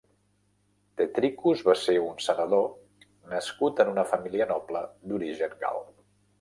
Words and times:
Tetricus 1.01 1.61
va 1.67 1.75
ser 1.81 1.95
un 2.05 2.17
senador 2.29 2.65
nascut 3.35 3.85
en 3.87 3.95
una 3.95 4.09
família 4.15 4.51
noble 4.57 4.85
d'origen 5.13 5.59
gal. 5.65 5.83